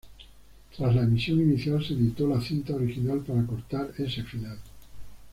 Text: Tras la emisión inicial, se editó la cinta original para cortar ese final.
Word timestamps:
Tras 0.75 0.95
la 0.95 1.03
emisión 1.03 1.39
inicial, 1.41 1.85
se 1.85 1.93
editó 1.93 2.27
la 2.27 2.41
cinta 2.41 2.73
original 2.73 3.19
para 3.19 3.45
cortar 3.45 3.91
ese 3.99 4.23
final. 4.23 4.57